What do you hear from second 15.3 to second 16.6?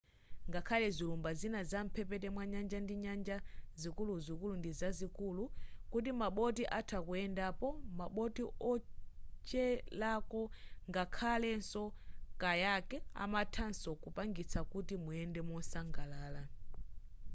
mosangalala